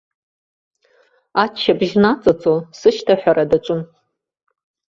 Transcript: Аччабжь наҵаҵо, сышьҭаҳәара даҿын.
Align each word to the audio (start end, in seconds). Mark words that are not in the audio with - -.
Аччабжь 1.43 1.95
наҵаҵо, 2.03 2.55
сышьҭаҳәара 2.79 3.43
даҿын. 3.49 3.81